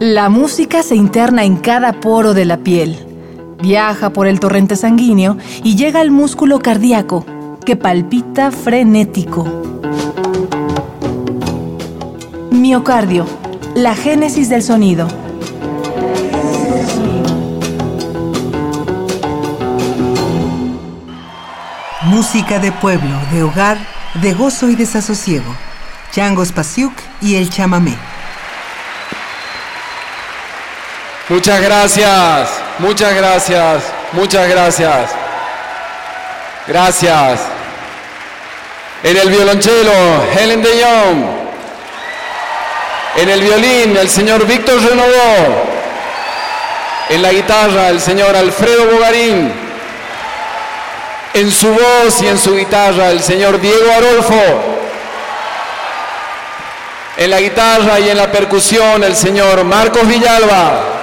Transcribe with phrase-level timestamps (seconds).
[0.00, 2.98] La música se interna en cada poro de la piel,
[3.62, 7.24] viaja por el torrente sanguíneo y llega al músculo cardíaco,
[7.64, 9.46] que palpita frenético.
[12.50, 13.24] Miocardio,
[13.76, 15.06] la génesis del sonido.
[22.02, 23.78] Música de pueblo, de hogar,
[24.20, 25.54] de gozo y desasosiego.
[26.12, 27.96] Changos Pasiuk y el chamamé.
[31.28, 35.10] Muchas gracias, muchas gracias, muchas gracias.
[36.68, 37.40] Gracias.
[39.02, 39.92] En el violonchelo,
[40.36, 41.24] Helen de Jong.
[43.16, 45.64] En el violín, el señor Víctor Renovó.
[47.08, 49.52] En la guitarra, el señor Alfredo Bogarín.
[51.34, 54.75] En su voz y en su guitarra, el señor Diego Arolfo.
[57.18, 60.96] En la guitarra y en la percusión, el señor Marcos Villalba.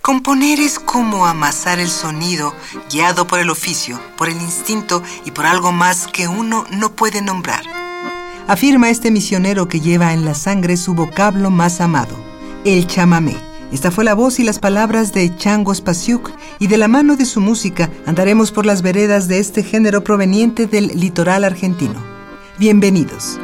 [0.00, 2.54] Componer es como amasar el sonido,
[2.90, 7.20] guiado por el oficio, por el instinto y por algo más que uno no puede
[7.20, 7.62] nombrar.
[8.46, 12.16] Afirma este misionero que lleva en la sangre su vocablo más amado,
[12.64, 13.47] el chamamé.
[13.72, 17.26] Esta fue la voz y las palabras de Changos Pasiuk y de la mano de
[17.26, 22.02] su música andaremos por las veredas de este género proveniente del litoral argentino.
[22.58, 23.38] Bienvenidos.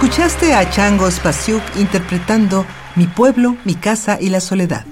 [0.00, 2.64] Escuchaste a Chango Spasiuk interpretando
[2.94, 4.86] Mi pueblo, mi casa y la soledad.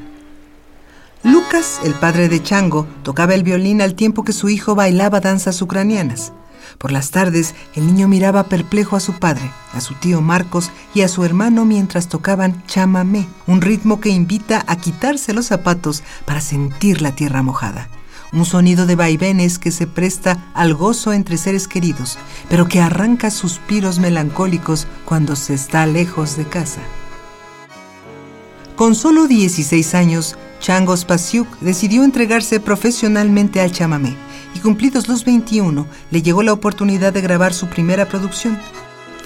[1.22, 5.62] Lucas, el padre de Chango, tocaba el violín al tiempo que su hijo bailaba danzas
[5.62, 6.32] ucranianas.
[6.78, 11.02] Por las tardes, el niño miraba perplejo a su padre, a su tío Marcos y
[11.02, 16.40] a su hermano mientras tocaban chamamé, un ritmo que invita a quitarse los zapatos para
[16.40, 17.88] sentir la tierra mojada.
[18.36, 22.18] Un sonido de vaivenes que se presta al gozo entre seres queridos,
[22.50, 26.82] pero que arranca suspiros melancólicos cuando se está lejos de casa.
[28.76, 34.14] Con solo 16 años, Chango Spasiuk decidió entregarse profesionalmente al chamamé
[34.54, 38.58] y cumplidos los 21 le llegó la oportunidad de grabar su primera producción.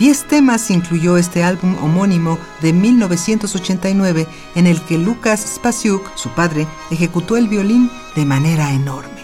[0.00, 6.66] Diez temas incluyó este álbum homónimo de 1989 en el que Lucas Spasiuk, su padre,
[6.90, 9.20] ejecutó el violín de manera enorme.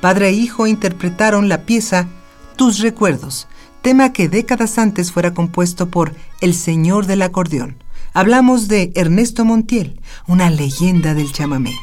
[0.00, 2.08] Padre e hijo interpretaron la pieza
[2.56, 3.46] Tus recuerdos,
[3.82, 7.76] tema que décadas antes fuera compuesto por El Señor del Acordeón.
[8.12, 11.76] Hablamos de Ernesto Montiel, una leyenda del chamamé.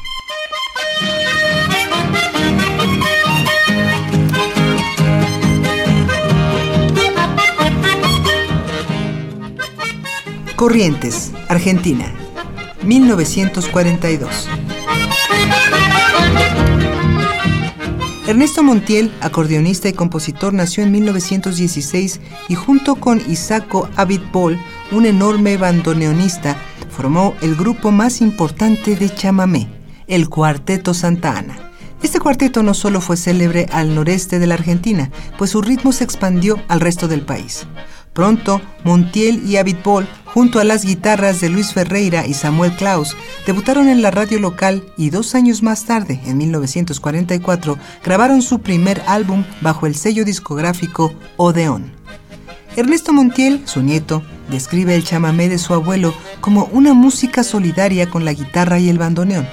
[10.58, 12.12] Corrientes, Argentina,
[12.82, 14.48] 1942.
[18.26, 24.58] Ernesto Montiel, acordeonista y compositor, nació en 1916 y junto con Isaco Abitbol,
[24.90, 26.56] un enorme bandoneonista,
[26.90, 29.68] formó el grupo más importante de chamamé,
[30.08, 31.56] el Cuarteto Santa Ana.
[32.02, 36.02] Este cuarteto no solo fue célebre al noreste de la Argentina, pues su ritmo se
[36.02, 37.68] expandió al resto del país.
[38.12, 40.08] Pronto, Montiel y Abitbol,
[40.38, 44.84] junto a las guitarras de Luis Ferreira y Samuel Klaus, debutaron en la radio local
[44.96, 51.12] y dos años más tarde, en 1944, grabaron su primer álbum bajo el sello discográfico
[51.38, 51.90] Odeón.
[52.76, 58.24] Ernesto Montiel, su nieto, describe el chamamé de su abuelo como una música solidaria con
[58.24, 59.48] la guitarra y el bandoneón,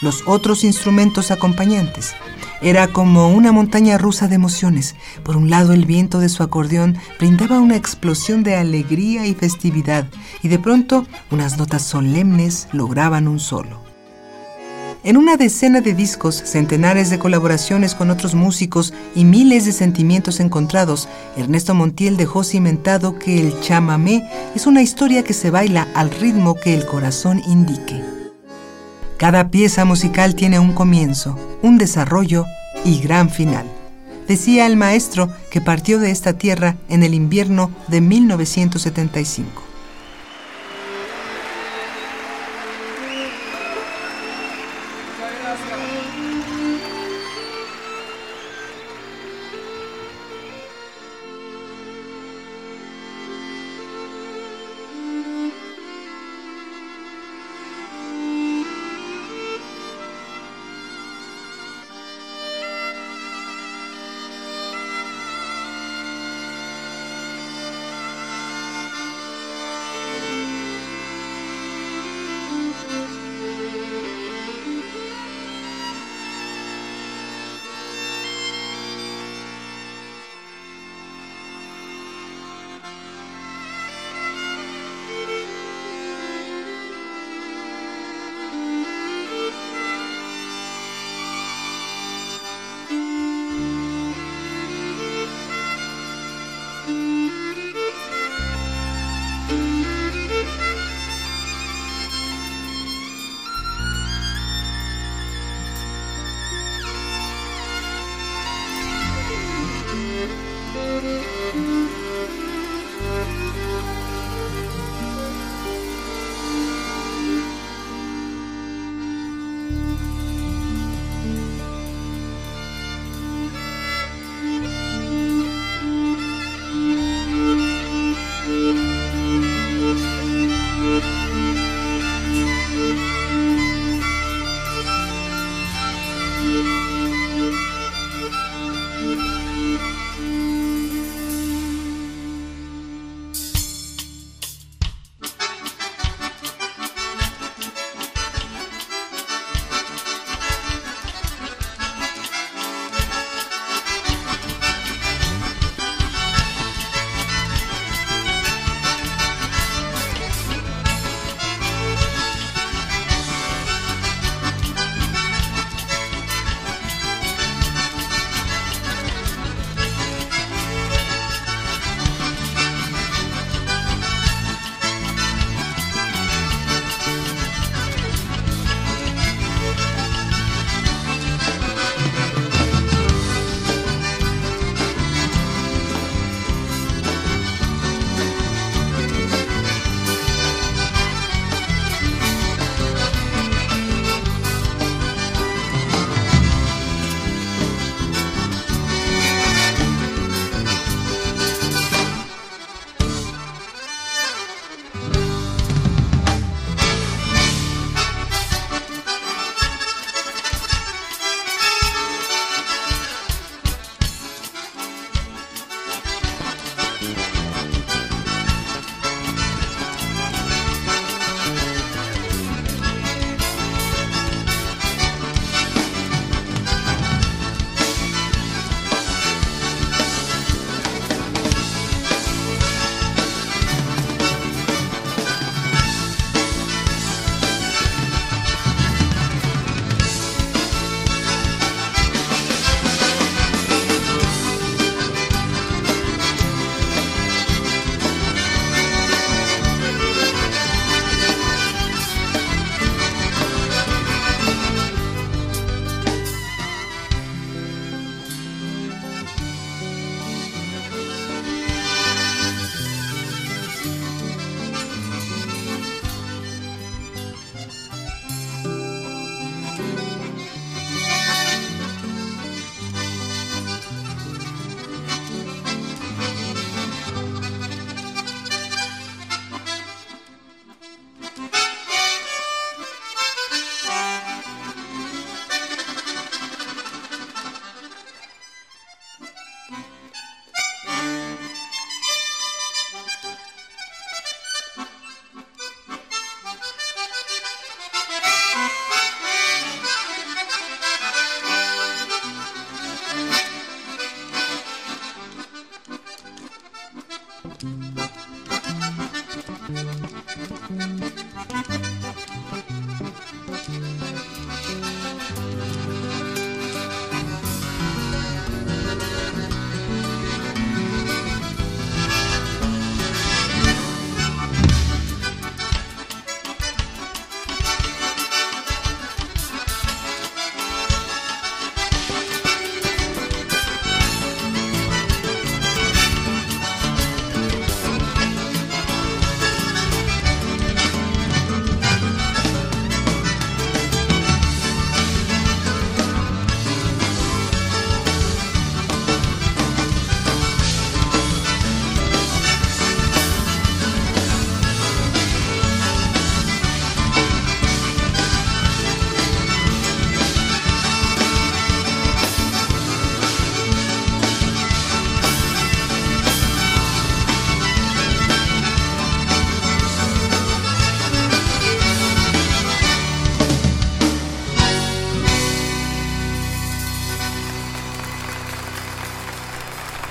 [0.00, 2.14] los otros instrumentos acompañantes,
[2.62, 4.94] era como una montaña rusa de emociones.
[5.22, 10.06] Por un lado, el viento de su acordeón brindaba una explosión de alegría y festividad,
[10.42, 13.90] y de pronto unas notas solemnes lograban un solo.
[15.02, 20.40] En una decena de discos, centenares de colaboraciones con otros músicos y miles de sentimientos
[20.40, 21.08] encontrados,
[21.38, 26.54] Ernesto Montiel dejó cimentado que el chamamé es una historia que se baila al ritmo
[26.54, 28.19] que el corazón indique.
[29.20, 32.46] Cada pieza musical tiene un comienzo, un desarrollo
[32.86, 33.66] y gran final.
[34.26, 39.69] Decía el maestro que partió de esta tierra en el invierno de 1975.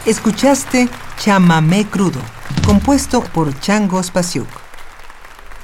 [0.10, 0.90] Escuchaste
[1.20, 2.20] Chamamé Crudo,
[2.66, 4.48] compuesto por Changos Pasiuk.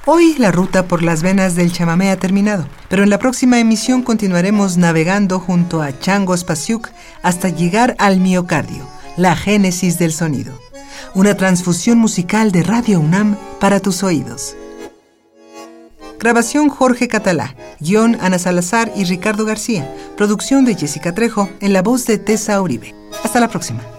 [0.06, 4.04] Hoy la ruta por las venas del chamamé ha terminado, pero en la próxima emisión
[4.04, 6.90] continuaremos navegando junto a Changos Pasiuk
[7.24, 8.88] hasta llegar al miocardio,
[9.18, 10.54] la génesis del sonido.
[11.16, 14.56] Una transfusión musical de Radio UNAM para tus oídos.
[16.20, 21.82] Grabación Jorge Catalá, guion Ana Salazar y Ricardo García, producción de Jessica Trejo en la
[21.82, 22.94] voz de Tessa Uribe.
[23.24, 23.95] Hasta la próxima.